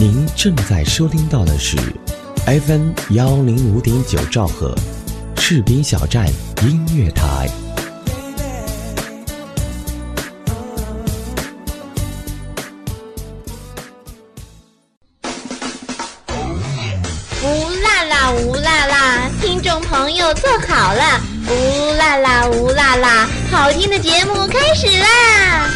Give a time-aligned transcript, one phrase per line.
[0.00, 1.76] 您正在收听到的是
[2.46, 4.74] FM 幺零五点九兆赫，
[5.36, 6.26] 士兵小站
[6.62, 7.46] 音乐台。
[17.42, 25.70] 呜啦啦，呜啦啦，听众朋友坐好了，呜啦啦，呜啦啦，好听的节目开始啦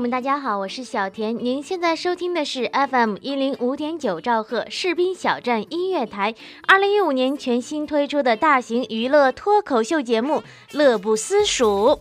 [0.00, 1.38] 友们，大家好，我是小田。
[1.44, 6.34] 您现在收听的是 FM 一零五点九兆赫士兵小站音乐台，
[6.66, 10.36] 二零一五年全新推出的大型娱乐脱口秀节目
[10.72, 12.00] 《乐不思蜀》。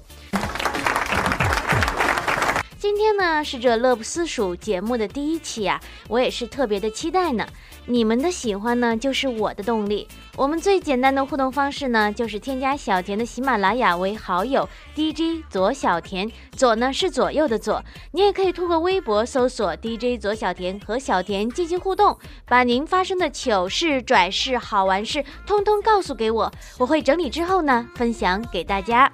[2.77, 7.45] 今天呢是这《乐不思蜀》节目的第一期呀、我也是特别的期待呢。
[7.91, 10.07] 你们的喜欢呢，就是我的动力。
[10.35, 17.83] 我们最简单的互动方式呢，就是添加小田的喜马拉雅为好友，DJ 左小田，左呢是左右的左。
[18.11, 29.11] 你也可以通过微博搜索 DJ 左小田和小田进行互动，把您发生的糗事、拽事、好玩事，通通告诉给我，我会整理之后呢，分享给大家。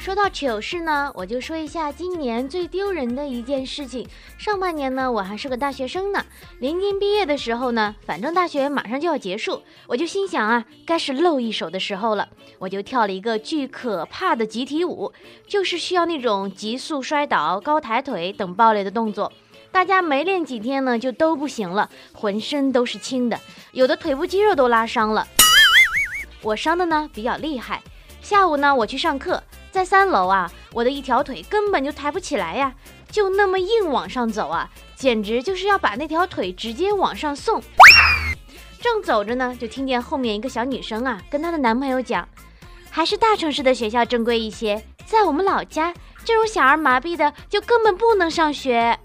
[0.00, 4.08] 说到糗事呢，我就说一下今年最丢人的一件事情。
[4.38, 6.24] 上半年呢，我还是个大学生呢，
[6.58, 12.26] 临近毕业的时候呢，反正大学马上就要结束，我就心想啊，该是露一手的时候了，
[12.58, 15.12] 我就跳了一个巨可怕的集体舞，
[15.46, 19.30] 就是需要那种急速摔倒、高抬腿等暴力的动作。
[19.70, 23.38] 大家没练几天呢，就都不行了，浑身都是青的，
[23.72, 25.28] 有的腿部肌肉都拉伤了。
[26.40, 27.82] 我伤的呢比较厉害。
[28.22, 29.42] 下午呢，我去上课。
[29.70, 32.74] 在三楼啊，我的一条腿根本就抬不起来呀，
[33.10, 37.62] 就那么硬往上走啊，简直就是要把那条腿直接往上送。
[38.80, 42.28] 正走着呢，就听见后面一个小女生啊，跟她的男朋友讲，
[42.90, 45.94] 还是大城市的学校正规一些，在我们老家，
[46.24, 48.98] 这种小儿麻痹的就根本不能上学。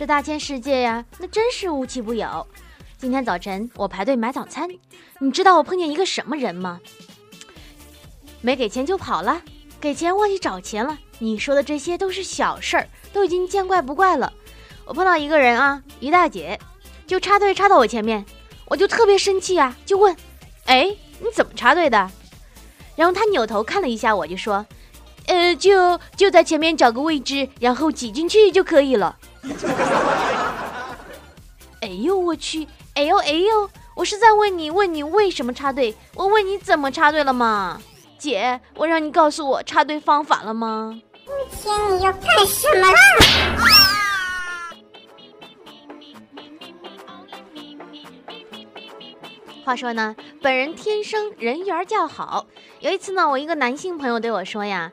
[0.00, 2.46] 这大千世界呀，那真是无奇不有。
[2.96, 4.66] 今天早晨我排队买早餐，
[5.18, 6.80] 你知道我碰见一个什么人吗？
[8.40, 9.42] 没给钱就跑了，
[9.78, 10.96] 给钱忘记找钱了。
[11.18, 14.32] 你说的这些都是小事儿，都已经见怪不怪了。
[14.86, 16.58] 我碰到一个人啊，于大姐，
[17.06, 18.24] 就插队插到我前面，
[18.68, 20.16] 我就特别生气啊，就问
[20.64, 22.10] ：“哎，你怎么插队的？”
[22.96, 24.64] 然后他扭头看了一下我，就说
[25.28, 29.18] ：“呃，就就在前面找个位置，然后挤进去就可以了。”
[31.80, 32.66] 哎呦我去！
[32.94, 33.70] 哎呦哎呦！
[33.96, 35.94] 我是在问你，问你为什么插队？
[36.14, 37.80] 我问你怎么插队了吗？
[38.18, 41.00] 姐，我让你告诉我插队方法了吗？
[41.50, 42.88] 今天你要干什么啦？
[49.64, 52.46] 话说呢，本人天生人缘较好。
[52.80, 54.92] 有一次呢，我一个男性朋友对我说呀：“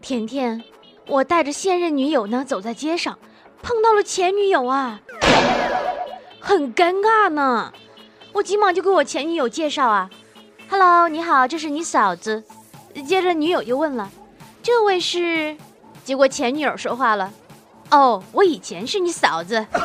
[0.00, 0.64] 甜甜，
[1.06, 3.18] 我带着现任女友呢走在街上。”
[3.62, 5.00] 碰到了前女友啊，
[6.40, 7.72] 很尴尬呢。
[8.32, 10.10] 我急忙就给我前女友介绍啊
[10.68, 12.42] ，Hello，你好，这是你嫂子。
[13.06, 14.10] 接着女友就问了，
[14.62, 15.56] 这位是？
[16.04, 17.32] 结果前女友说话了，
[17.90, 19.64] 哦，我以前是你嫂子。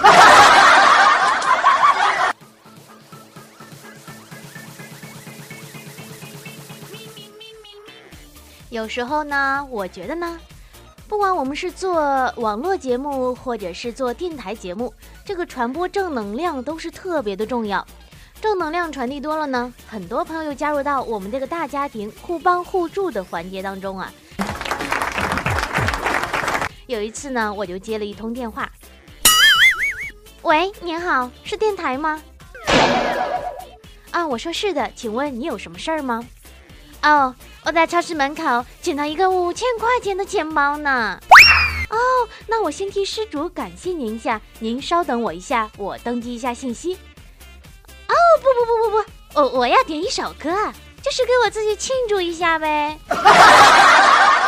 [8.70, 10.40] 有时候呢，我觉得呢。
[11.08, 17.86] 不管我们是做网络节目，或者是做电台节目，这个传播正能量都是特别的重要。
[18.42, 24.12] 正能量传递多了呢，很多朋友就加入到我们这个大家庭互帮互助的环节当中啊。
[26.88, 28.70] 有一次呢，我就接了一通电话。
[30.42, 32.22] 喂，您好，是电台吗？
[34.12, 36.24] 啊，我说是的，请问你有什么事儿吗？
[37.04, 37.36] 哦。
[37.66, 41.20] 我在超市门口捡到一个五千块钱的钱包呢。
[41.90, 41.98] 哦，
[42.48, 46.94] 那我先替失主感谢您一下，您稍等我一下，我登记一下信息。
[46.94, 50.50] 哦，不不不不不，我我要点一首歌，
[51.02, 52.98] 就是给我自己庆祝一下呗。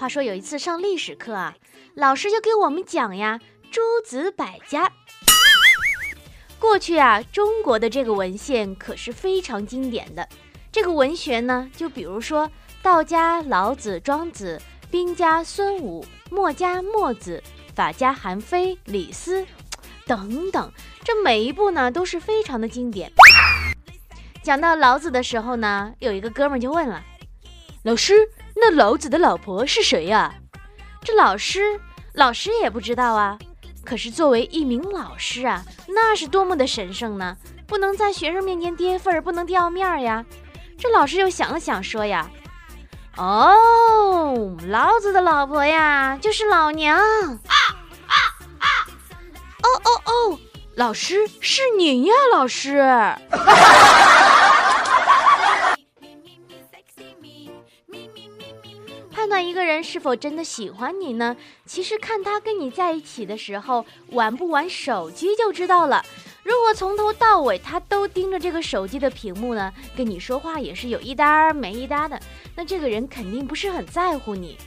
[0.00, 1.54] 话说有一次上历史课啊，
[1.92, 3.38] 老师就给我们讲呀，
[3.70, 4.90] 诸子百家。
[6.58, 10.26] 过去啊，中国的这个文献可是非常经典的。
[10.72, 12.50] 这个文学呢，就比如说
[12.80, 14.58] 道家老子、庄子，
[14.90, 17.42] 兵家孙武，墨家墨子，
[17.74, 19.46] 法家韩非、李斯，
[20.06, 20.72] 等等，
[21.04, 23.12] 这每一部呢都是非常的经典。
[24.42, 27.04] 讲到老子的时候呢，有一个哥们就问了
[27.84, 28.14] ：“老师，
[28.60, 30.34] 那老子的老婆是谁呀？”
[31.02, 31.80] 这老师，
[32.12, 33.38] 老师也不知道啊。
[33.82, 37.36] 可是作为一名老师啊，那是多么的神圣呢！
[37.66, 40.24] 不能在学生面前跌份儿，不能掉面儿呀。
[40.78, 42.30] 这老师又想了想，说呀
[43.16, 47.54] ：“哦，老子的老婆呀，就是老娘。”啊
[48.06, 48.16] 啊
[48.58, 48.66] 啊！
[49.62, 50.38] 哦哦哦，
[50.74, 52.78] 老师是您呀，老师。
[59.30, 61.34] 断一个人是否真的喜欢你呢？
[61.64, 66.04] 其实看他跟你在一起的时候玩不玩手机就知道了。
[66.42, 72.20] 如果从头到尾他都盯着这个手机的屏幕呢，跟你说话也是有一搭没一搭的，
[72.56, 74.58] 那这个人肯定不是很在乎你。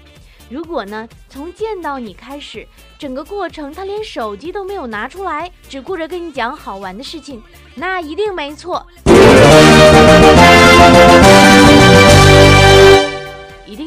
[0.50, 2.68] 如果呢，从见到你开始，
[2.98, 7.44] 整个过程他连手机都没有拿出来，只顾着跟你讲好玩的事情，
[7.76, 8.86] 那一定没错。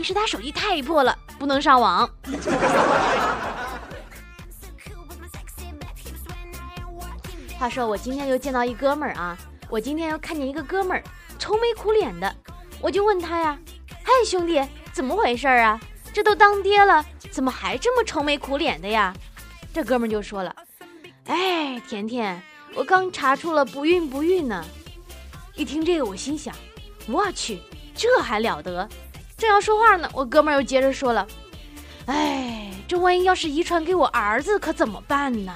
[0.06, 2.08] 是他手机太破了，不能上网。
[7.58, 9.36] 话说我今天又见到一哥们儿啊，
[9.68, 11.02] 我今天又看见一个哥们儿
[11.40, 12.32] 愁眉苦脸的，
[12.80, 13.58] 我就问他呀
[14.04, 15.80] ：“嗨，兄弟，怎么回事啊？
[16.12, 19.12] 这都当爹了，怎么还这么愁眉苦脸的呀？”
[19.74, 20.54] 这哥们儿就说了
[21.26, 22.40] ：“哎，甜甜，
[22.76, 24.64] 我刚查出了不孕不育呢。”
[25.56, 26.54] 一听这个，我心想
[27.10, 27.60] ：“我去，
[27.92, 28.88] 这还了得！”
[29.36, 31.26] 正要说话呢，我哥们儿又接着说了
[32.06, 35.54] ：“哎，这万一要是遗传给我儿子，可怎么办呢？”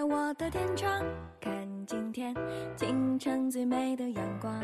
[0.00, 1.04] 开我的天窗，
[1.38, 1.52] 看
[1.86, 2.34] 今天
[2.74, 4.58] 清晨最美的阳光。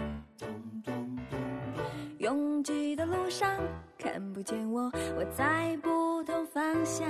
[2.17, 3.51] 拥挤的路上
[3.99, 7.07] 看不见我，我在不同方向。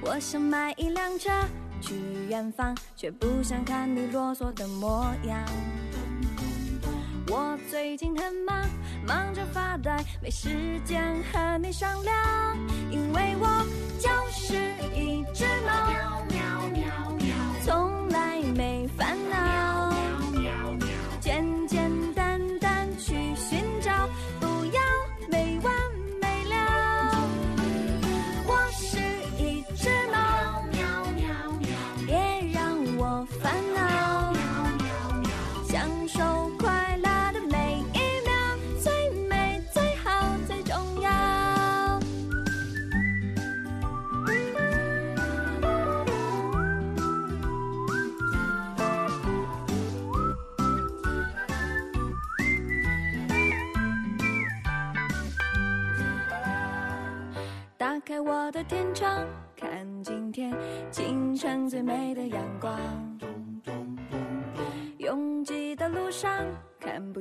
[0.00, 1.30] 我想买一辆车
[1.80, 1.96] 去
[2.28, 5.44] 远方，却不想看你啰嗦的模样。
[7.26, 8.64] 我最近很忙，
[9.04, 12.56] 忙着发呆，没时间和你商量，
[12.88, 13.66] 因为我
[15.38, 16.07] 是吗，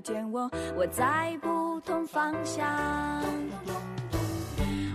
[0.08, 2.66] 见我，我在不同方向。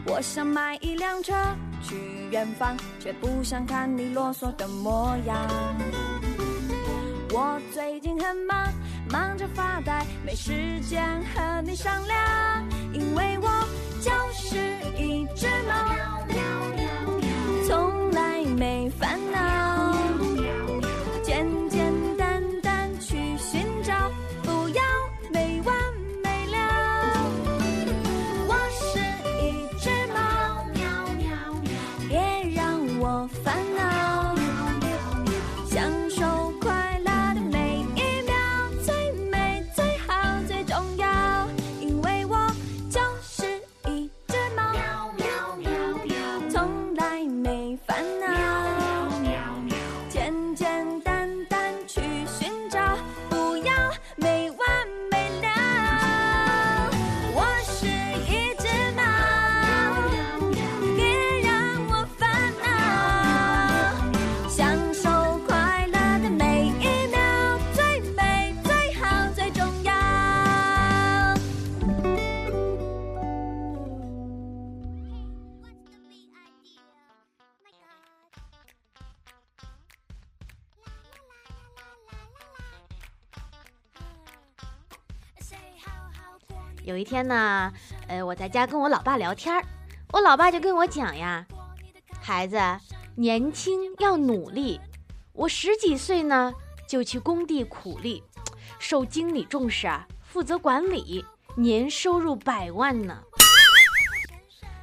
[0.06, 1.34] 我想买一辆车
[1.82, 1.94] 去
[2.30, 5.36] 远方，却不想看你啰嗦的模样。
[7.30, 8.72] 我最近很忙，
[9.10, 11.04] 忙着发呆，没时间
[11.34, 13.48] 和你商量，因为我
[14.00, 14.56] 就是
[14.96, 16.36] 一只猫喵喵，
[86.84, 87.72] 有一天呢，
[88.08, 89.64] 呃，我在家跟我老爸聊天儿，
[90.12, 91.46] 我老爸就跟我讲呀，
[92.20, 92.58] 孩子
[93.14, 94.80] 年轻要努力。
[95.32, 96.52] 我十几岁呢
[96.88, 98.24] 就去工地苦力，
[98.80, 101.24] 受经理重视啊，负责管理，
[101.56, 103.22] 年收入百万呢。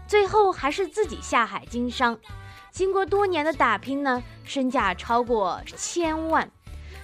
[0.07, 2.17] 最后还是自己下海经商，
[2.71, 6.49] 经过多年的打拼呢，身价超过千万。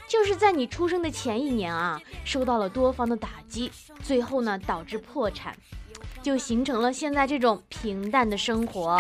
[0.08, 3.72] 就是在你出生的前一年啊，受到了多方的打击，
[4.04, 5.56] 最后呢导致破产，
[6.22, 9.00] 就形成了现在这种平淡的生活。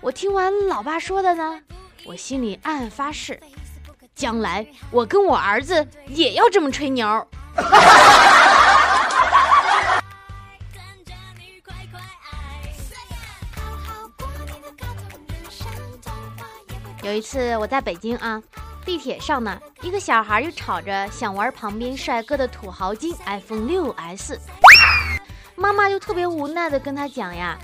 [0.00, 1.60] 我听完老爸说的呢，
[2.04, 3.40] 我心里暗暗发誓，
[4.14, 7.26] 将来我跟我儿子也要这么吹牛。
[17.02, 18.40] 有一次我在北京啊，
[18.84, 24.38] 地铁上呢，一个小孩就吵着想玩旁边帅哥的土豪金 iPhone 六 S，
[25.54, 27.58] 妈妈就特别无奈的跟他讲呀，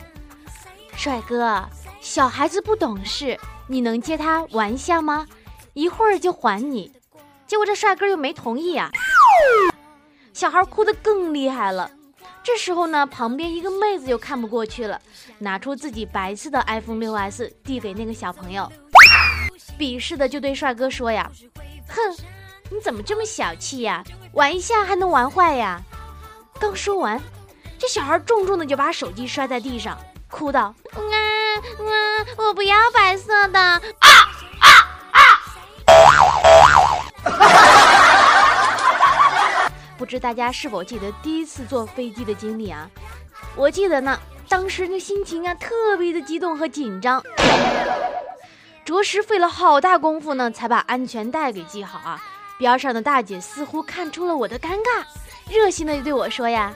[0.95, 1.69] 帅哥，
[2.01, 5.27] 小孩子不懂事，你能借他玩一下吗？
[5.75, 6.93] 一会儿就还你。
[7.47, 8.91] 结果这帅哥又没同意啊，
[10.33, 11.91] 小孩哭得更厉害了。
[12.45, 15.01] 这时候呢，旁边一个妹子就看不过去了，
[15.39, 18.71] 拿出自己白色的 iPhone 六 S 递给那个小朋友。
[19.79, 21.31] 鄙视的就对帅哥说呀
[21.89, 22.17] ：“哼，
[22.69, 24.03] 你怎么这么小气呀？
[24.33, 25.81] 玩一下还能玩坏呀？”
[26.59, 27.21] 刚说完，
[27.79, 29.97] 这小孩重重的就把手机摔在地上，
[30.29, 33.81] 哭道：“啊啊，我不要白色的！”啊
[34.61, 34.67] 啊
[35.13, 35.23] 啊！
[39.97, 42.91] 不知大家是否记得第一次坐飞机的经历啊？
[43.55, 44.19] 我记得呢，
[44.49, 47.23] 当时那心情啊特别的激动和紧张。
[48.89, 52.19] 着实费了好大功夫呢，才把安全带给系好啊！
[52.59, 55.05] 边上的大姐似乎看出了我的尴尬，
[55.47, 56.73] 热心的就对我说呀：“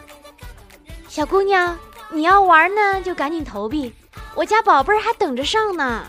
[1.08, 1.74] 小姑娘，
[2.10, 3.94] 你要玩呢，就赶紧投币，
[4.34, 6.04] 我家宝贝儿还等着上呢。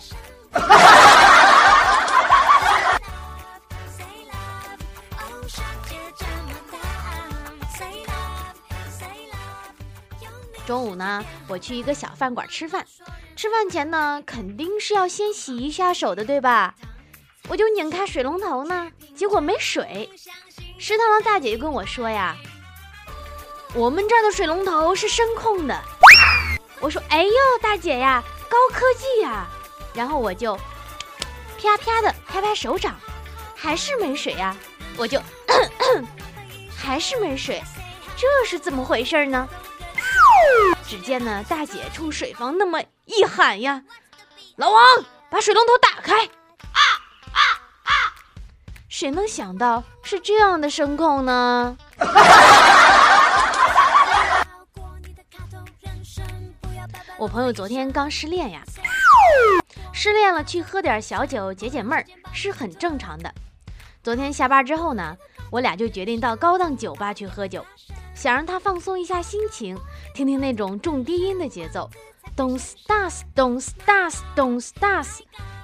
[10.67, 12.86] ”中午呢，我去一个小饭馆吃饭。
[13.35, 16.75] 吃饭前呢，肯定是要先洗一下手的，对吧？
[17.49, 20.09] 我就拧开水龙头呢，结果没水。
[20.79, 22.35] 食堂的大姐就跟我说呀
[23.75, 25.77] ：“我们这儿的水龙头是声控的。”
[26.79, 29.47] 我说：“哎呦，大姐呀，高科技呀！”
[29.93, 30.55] 然后我就
[31.61, 32.95] 啪啪的拍拍手掌，
[33.55, 34.55] 还是没水呀。
[34.97, 35.21] 我就
[36.75, 37.61] 还是没水，
[38.15, 39.47] 这是怎么回事呢？
[40.93, 43.81] 只见呢，大姐冲水房那么一喊呀
[44.57, 44.79] ：“老王，
[45.27, 46.23] 把水龙头打开！”
[46.71, 46.79] 啊
[47.31, 47.39] 啊
[47.85, 48.13] 啊！
[48.89, 51.75] 谁能想到是这样的声控呢？
[57.17, 58.62] 我朋友昨天刚失恋呀，
[59.91, 63.33] 失恋了去喝点小酒解解闷儿是很正常的。
[64.03, 65.17] 昨天下班之后呢，
[65.50, 67.65] 我俩就决定到高档酒吧去喝酒。
[68.13, 69.77] 想让他放松一下心情，
[70.13, 71.89] 听听那种重低音的节奏
[72.38, 75.20] ，Don't start, don't start, don't start，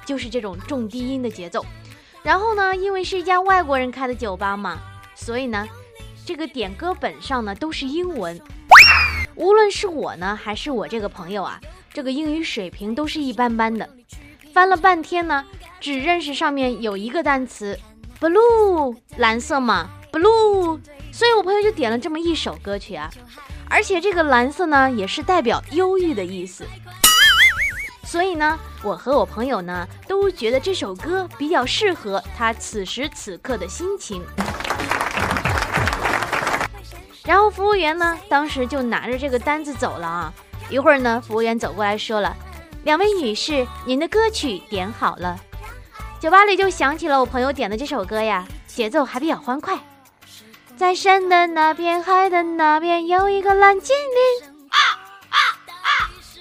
[0.05, 1.65] 就是这种重低音的节奏。
[2.21, 4.77] 然后呢，因为是一家外国人开的酒吧嘛，
[5.15, 5.67] 所以呢，
[6.25, 8.39] 这个点歌本上呢都是英文。
[9.35, 11.61] 无论是我呢，还是我这个朋友啊，
[11.93, 13.87] 这个英语水平都是一般般的。
[14.51, 15.45] 翻了半天呢，
[15.79, 17.79] 只认识上面有一个单词
[18.19, 20.79] ，blue，蓝色嘛，blue。
[21.11, 23.09] 所以我朋友就点了这么一首歌曲啊，
[23.69, 26.65] 而且这个蓝色呢也是代表忧郁的意思。
[28.03, 34.23] 所以呢，我和我朋友呢都觉得这首歌比较适合他此时此刻的心情。
[37.23, 40.33] 然后服务员呢当时就拿着这个单子走了啊。
[40.69, 42.35] 一会儿呢，服务员走过来说了
[42.85, 45.39] ：“两位女士，您的歌曲点好了。”
[46.19, 49.77] 酒吧里就响起了我朋友点的这首歌呀，节奏还比较欢快。
[50.79, 53.93] 在山的那边，海的那边，有一个蓝精
[54.41, 54.53] 灵。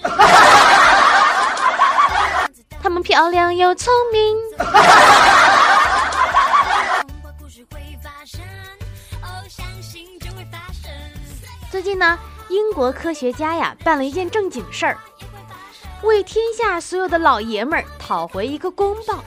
[2.81, 4.37] 他们漂亮又聪明。
[11.69, 12.17] 最近呢，
[12.49, 14.97] 英国科学家呀办了一件正经事儿，
[16.05, 19.19] 为天下所有的老爷们儿讨回一个公道。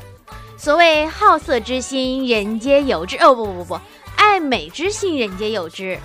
[0.58, 3.18] 所谓好色之心，人皆有之。
[3.18, 3.78] 哦不不不不。
[4.22, 5.98] 爱美之心，人皆有之。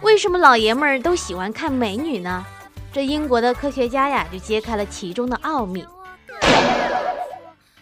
[0.00, 2.42] 为什么老爷们儿都喜欢看美女呢？
[2.90, 5.84] 这英国的科学家呀，就揭开了其中的奥秘。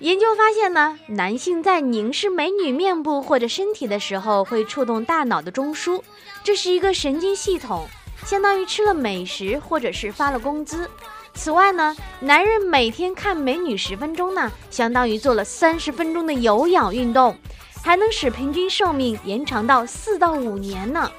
[0.01, 6.03] 研究发现呢，男性在凝视美女面部或者身体的时候，会触动大脑的中枢，
[6.43, 7.87] 这是一个神经系统，
[8.27, 10.91] 相当于吃了美食或者是发了工资。
[11.35, 17.35] 此外呢，男人每天看美女十分钟呢，相当于做了三十分钟的有氧运动，
[17.83, 21.11] 还能使平均寿命延长到四到五年呢。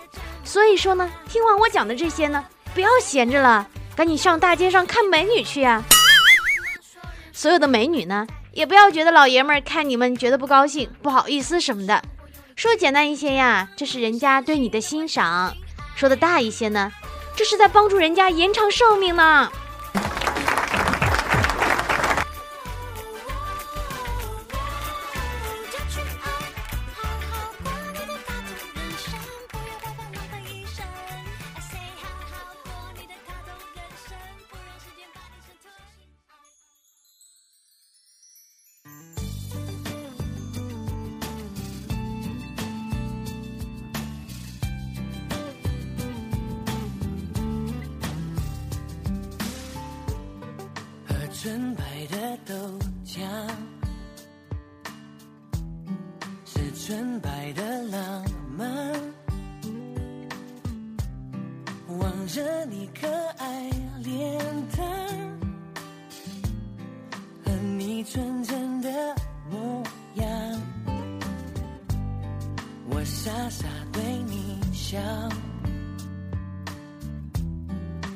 [0.43, 2.43] 所以说呢，听完我讲的这些呢，
[2.74, 5.84] 不要闲着了，赶紧上大街上看美女去呀！
[7.32, 12.01] 所有的美女呢，也不要觉得老爷们儿看你们觉得不高兴、不好意思什么的。
[12.55, 15.53] 说简单一些呀，这是人家对你的欣赏；
[15.96, 16.91] 说的大一些呢，
[17.36, 19.51] 这是在帮助人家延长寿命呢。
[62.27, 63.70] 着你可爱
[64.03, 64.39] 脸
[64.75, 64.86] 蛋，
[67.46, 68.89] 和你纯真的
[69.50, 69.84] 模
[70.15, 70.62] 样，
[72.89, 74.98] 我傻傻对你笑，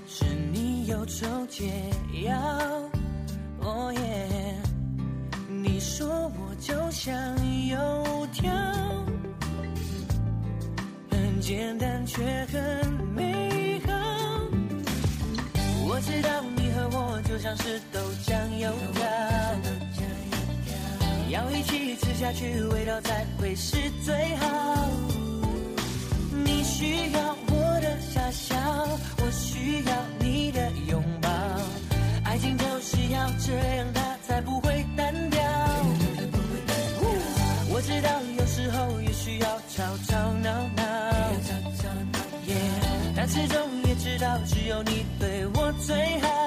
[0.08, 1.90] 是你忧愁解
[2.24, 2.36] 药。
[3.60, 4.56] 哦耶！
[5.50, 7.14] 你说我就像
[7.68, 8.50] 油条，
[11.12, 12.87] 很简单却很
[17.38, 19.06] 就像是豆浆油条，
[21.30, 24.90] 要一起吃下去，味道才会是最好。
[26.44, 28.56] 你需要我的傻笑，
[29.20, 31.30] 我需要你的拥抱。
[32.26, 35.40] 爱情就是要这样，它才不会单调。
[37.70, 40.84] 我知道有时候也需要吵吵闹闹，
[43.16, 46.47] 但始终也知道只有你对我最好。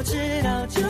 [0.00, 0.89] 我知道。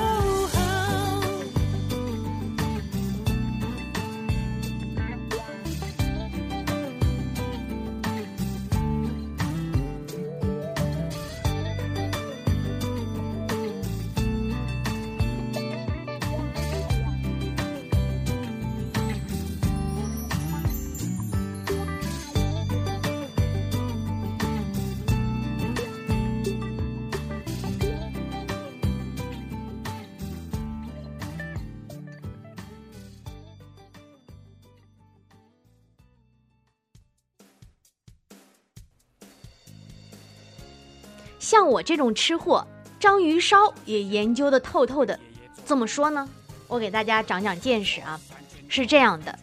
[41.82, 42.66] 这种吃货，
[42.98, 45.18] 章鱼烧也研究的透透的。
[45.64, 46.28] 怎么说呢？
[46.68, 48.20] 我给大家长长见识啊。
[48.68, 49.36] 是这样的，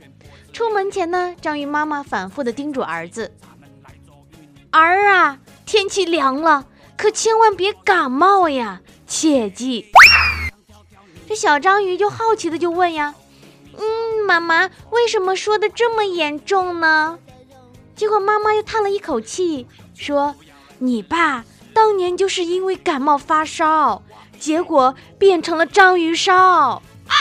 [0.54, 3.34] 出门前呢，章鱼妈妈反复的叮嘱儿子
[4.72, 9.92] ：“儿啊，天气凉了，可千万别感冒呀，切记。”
[11.28, 13.14] 这小章鱼就好奇的就问呀
[13.78, 17.20] ：“嗯，妈妈，为什么说的这么严重呢？”
[17.98, 20.34] 结果妈妈又叹了一口气，说
[20.80, 21.44] ：“你爸
[21.78, 24.02] 当年就是因为感冒发烧，
[24.40, 26.34] 结果变成了章鱼烧。”
[27.06, 27.14] 啊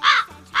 [0.00, 0.08] 啊
[0.50, 0.58] 啊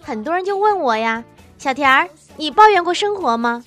[0.00, 1.22] 很多人就问我呀，
[1.58, 3.62] 小田儿，你抱怨过生活吗？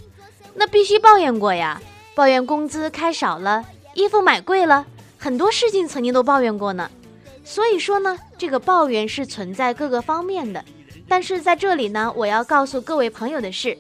[0.54, 1.82] 那必须抱怨过呀，
[2.14, 4.86] 抱怨工资开少了，衣服买贵了，
[5.18, 6.92] 很多事情曾经都抱怨过呢。
[7.46, 10.66] 所以说呢，这个抱怨是存在各个方面的。
[11.08, 13.78] 但是在这里呢，我要告诉各位朋友的是，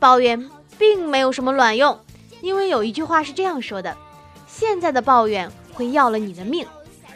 [0.00, 1.98] 抱怨并没有什么卵用，
[2.40, 3.96] 因为有一句话是这样说的：
[4.46, 6.66] 现在的抱怨会要了你的命。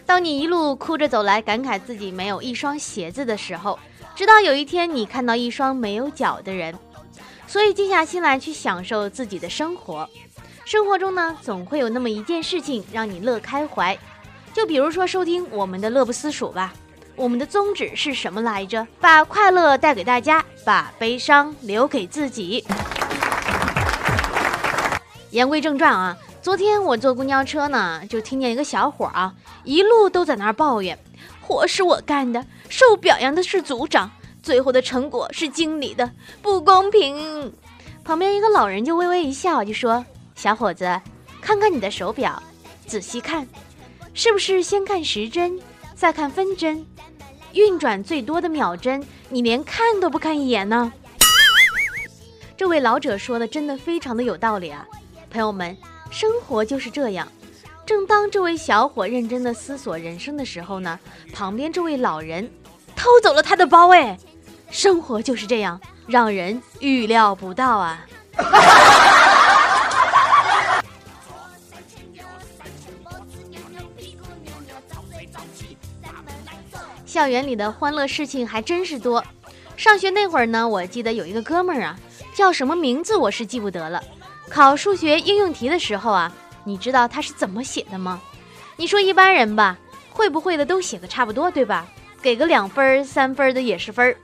[0.05, 3.79] 当你一路哭着走来，感慨自己没有一双鞋子的时候，
[4.14, 6.75] 直到有一天你看到一双没有脚的人，
[7.46, 10.09] 所以静下心来去享受自己的生活。
[10.64, 13.96] 生活中呢，总会有那么一件事情让你乐开怀，
[14.53, 16.72] 就比如说收听我们的乐不思蜀吧。
[17.14, 18.87] 我们的宗旨是什么来着？
[19.01, 22.64] 把快乐带给大家，把悲伤留给自己。
[25.33, 26.16] 言归正传啊。
[26.40, 30.97] 昨天我坐公交车呢，就听见一个小伙啊，一路都在那儿抱怨，
[31.40, 34.11] 活是我干的，受表扬的是组长，
[34.42, 37.53] 最后的成果是经理的，不公平。
[38.05, 41.01] 旁边一个老人就微微一笑，就说：“小伙子，
[41.40, 42.42] 看看你的手表，
[42.87, 43.47] 仔细看，
[44.12, 45.59] 是不是先看时针，
[45.95, 46.85] 再看分针，
[47.53, 50.92] 运转最多的秒针，你连看都不看一眼呢？”
[52.59, 54.87] 这位老者说的真的非常的有道理啊，
[55.33, 55.75] 朋友们。
[56.11, 57.27] 生活就是这样。
[57.87, 61.01] 正当这位小伙认真的思索人生的时候呢，
[61.33, 62.49] 旁边这位老人
[62.95, 63.88] 偷走了他的包。
[63.88, 64.18] 哎，
[64.71, 68.07] 生活就是这样，让人预料不到啊！
[77.07, 79.25] 校园里的欢乐事情还真是多。
[79.77, 81.99] 上学那会儿呢，我记得有一个哥们儿啊，
[82.35, 84.03] 叫什么名字我是记不得了。
[84.49, 86.33] 考数学应用题的时候啊，
[86.65, 88.21] 你知道他是怎么写的吗？
[88.77, 89.79] 你说一般人吧，
[90.11, 91.87] 会不会的都写的差不多，对吧？
[92.21, 94.17] 给个两分、三分的也是分儿，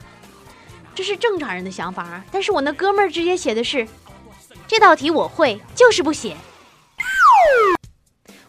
[0.95, 2.25] 这是正常人的想法啊。
[2.31, 3.87] 但是我那哥们儿直接写的是，
[4.67, 6.37] 这道题我会，就是不写。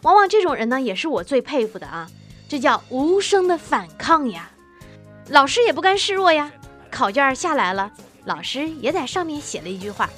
[0.02, 2.08] 往往这种人呢，也是我最佩服的啊，
[2.48, 4.50] 这叫无声的反抗呀。
[5.28, 6.50] 老师也不甘示弱呀，
[6.90, 7.90] 考卷下来了，
[8.24, 10.08] 老师也在上面写了一句话。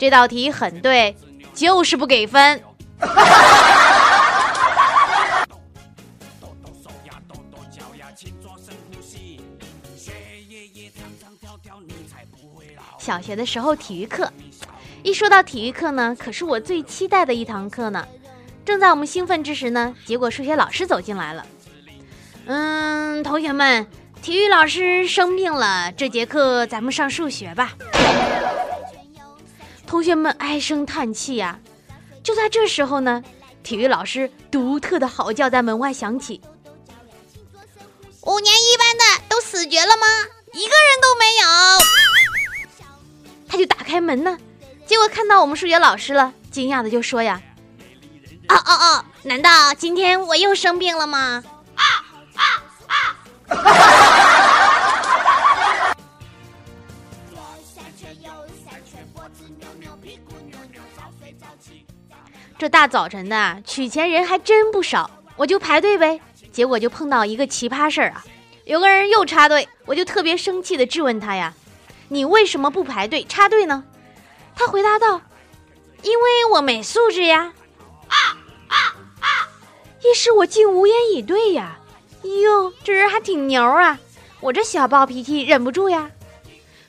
[0.00, 1.14] 这道题很对，
[1.52, 2.58] 就是不给分。
[12.98, 14.32] 小学的时候体育课，
[15.02, 18.08] 一说到体育课呢，可是我最期待的一堂课呢。
[18.64, 21.44] 正在我们兴奋之时呢，结果数学老师走进来了。
[22.46, 23.86] 嗯，同学们，
[24.22, 27.74] 体育老师生病了，这节课咱们上数学吧。
[29.90, 31.58] 同学们唉声叹气呀，
[32.22, 33.24] 就在这时候呢，
[33.64, 36.40] 体育老师独特的嚎叫在门外响起
[38.22, 40.06] ：“五年一班的都死绝了吗？
[40.52, 41.48] 一个人都没有。”
[43.50, 44.38] 他就打开门呢，
[44.86, 47.42] 结果看到我们数学老师了，惊讶的就说呀
[48.48, 51.42] ：“哦哦哦，难道今天我又生病了吗？”
[51.74, 51.82] 啊
[52.36, 53.16] 啊啊！
[62.60, 66.20] 这大早晨的取钱人还真不少，我就排队呗。
[66.52, 68.22] 结果就碰到一个奇葩事儿啊，
[68.66, 71.54] 有个人又插队，我就特别生气的质问他呀
[72.08, 73.82] ：“你为什么不排队插队呢？”
[74.54, 75.22] 他回答道
[76.04, 77.50] ：“因为我没素质呀。”
[78.08, 78.16] 啊
[78.68, 78.76] 啊
[79.20, 79.26] 啊！
[80.04, 81.78] 一时我竟无言以对呀。
[82.44, 83.98] 哟，这人还挺牛啊！
[84.40, 86.10] 我这小暴脾气忍不住呀，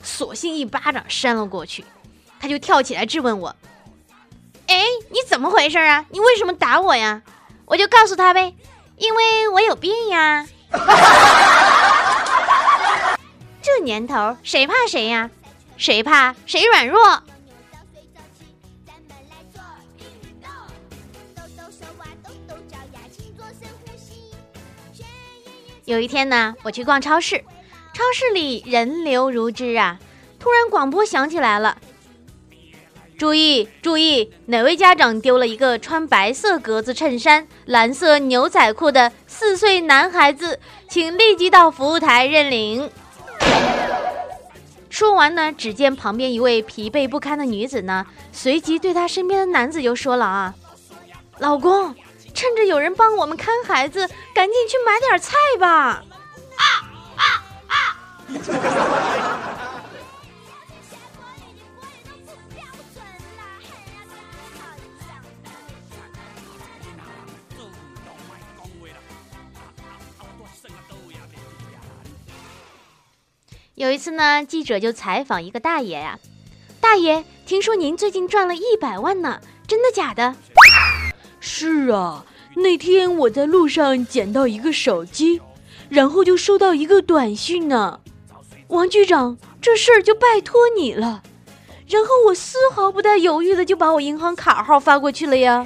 [0.04, 1.86] 索性一巴掌扇了过去。
[2.42, 3.56] 他就跳起来质问我。
[5.32, 6.06] 怎么回事啊？
[6.10, 7.22] 你为什么打我呀？
[7.66, 8.54] 我就告诉他呗，
[8.98, 10.46] 因为我有病呀。
[13.64, 15.30] 这年头谁怕谁呀？
[15.78, 17.24] 谁怕谁软弱？
[25.86, 27.42] 有一天呢，我去逛超市，
[27.94, 29.98] 超市里人流如织啊，
[30.38, 31.78] 突然广播响起来了。
[33.22, 42.90] 注意注意，哪位家长丢了一个穿白色格子衬衫、蓝色牛仔裤的四岁男孩子，请立即到服务台认领。
[44.90, 50.56] 说完呢，只见旁边一位疲惫不堪的女子呢，随即对她身边的男子就说了啊
[51.38, 51.96] ：“老公，
[52.34, 56.04] 趁着有人帮我们看孩子，赶紧去买点菜吧。”
[56.58, 56.66] 啊
[57.18, 57.24] 啊
[57.68, 57.78] 啊
[73.82, 76.20] 有一次呢，记者就采访一个大爷呀，
[76.80, 80.36] 大爷，听说您最近赚了一百万呢，真的假的？
[81.40, 82.24] 是啊，
[82.58, 85.42] 那天我在路上捡到一个手机，
[85.90, 88.00] 然后就收到一个短信呢，
[88.68, 91.24] 王局长，这事儿就拜托你了。
[91.88, 95.64] 然后我丝毫不带犹豫的就把我银行卡号发过去了呀。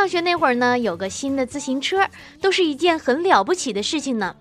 [0.00, 2.08] 上学那会儿呢，有个新的自行车，
[2.40, 4.34] 都是一件很了不起的事情呢。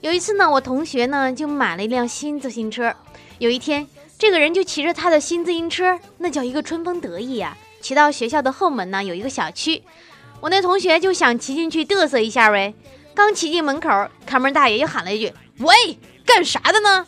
[0.00, 2.92] 有一次呢，我同学呢就买了一辆新自行车。
[3.38, 3.86] 有一天，
[4.18, 9.84] 这个人就骑着他的新自行车，那叫一个春风得意呀、骑到学校的后门呢，有一个小区，
[10.40, 12.74] 我那同学就想骑进去嘚瑟一下呗。
[13.14, 15.32] 刚骑进门口，看门大爷又喊了一句
[15.62, 17.06] ：“喂，干啥的呢？”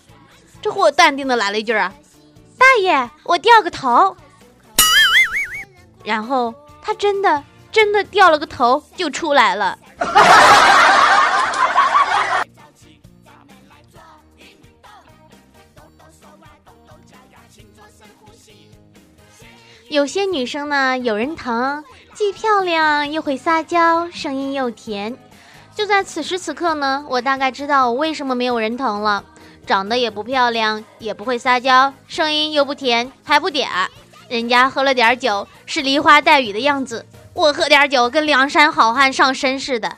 [0.62, 1.92] 这货淡定的来了一句啊
[2.56, 4.16] ：“大爷，我掉个头。”
[6.06, 9.78] 然后他真的真的掉了个头就出来了。
[19.88, 25.16] 有些女生呢，有人疼，既漂亮又会撒娇，声音又甜。
[25.74, 29.24] 就在此时此刻呢，我大概知道我为什么没有人疼了。
[29.66, 33.66] 长得也不漂亮，也不会撒娇，声音又不甜，还不嗲。
[34.28, 37.04] 人家喝了点酒，是梨花带雨的样子；
[37.40, 39.96] 我喝点酒，跟梁山好汉上身似的。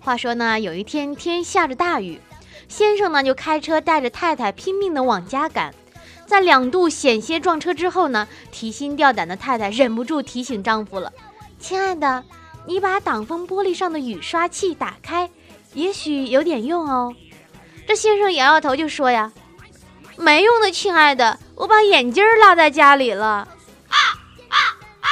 [0.00, 2.20] 话说呢，有一天天下着大雨，
[2.68, 5.72] 先生呢就开车带着太太拼命的往家赶，
[6.26, 11.12] 在两度险些撞车之后呢，提心吊胆的太太忍不住提醒丈夫了
[11.60, 12.24] ：“亲爱的，
[12.66, 15.30] 你把挡风玻璃上的雨刷器打开，
[15.74, 17.14] 也许有点用哦。”
[17.86, 19.32] 这先生摇摇头就说呀
[20.16, 23.46] ：“没用的，亲爱的，我把眼镜落在家里了。”
[23.88, 23.96] 啊
[24.48, 24.56] 啊
[25.00, 25.08] 啊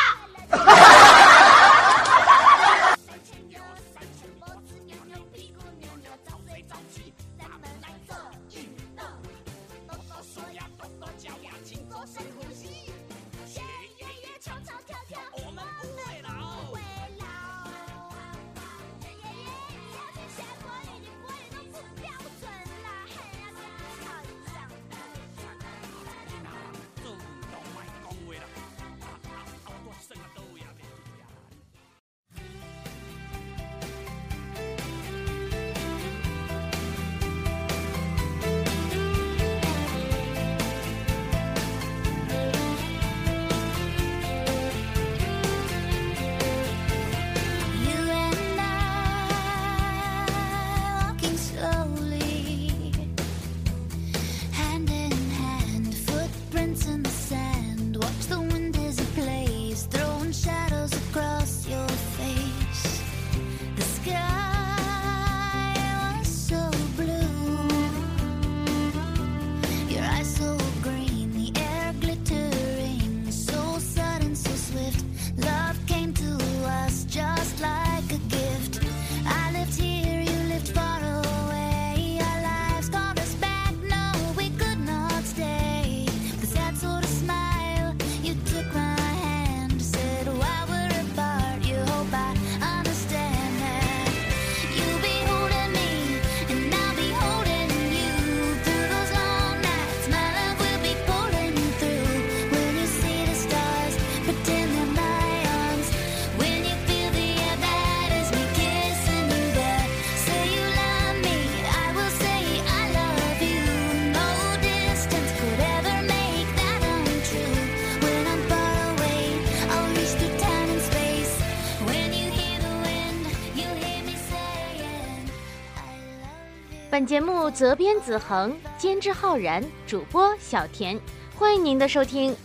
[126.92, 131.00] 本节目责编子恒，监制浩然，主播小田，
[131.34, 132.36] 欢迎您的收听。